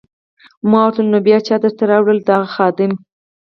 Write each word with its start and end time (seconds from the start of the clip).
ما 0.69 0.79
ورته 0.85 1.01
وویل: 1.01 1.11
نو 1.13 1.17
بیا 1.27 1.37
چا 1.47 1.55
درته 1.63 1.83
راوړل؟ 1.91 2.19
د 2.23 2.29
هغه 2.37 2.49
خادم. 2.55 2.91